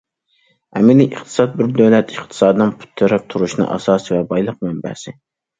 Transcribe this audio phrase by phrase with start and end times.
[0.79, 5.19] ئەمەلىي ئىقتىساد بىر دۆلەت ئىقتىسادىنىڭ پۇت تىرەپ تۇرۇشىنىڭ ئاساسى ۋە بايلىق مەنبەسى.